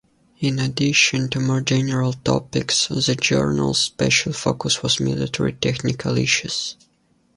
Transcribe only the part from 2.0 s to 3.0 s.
topics,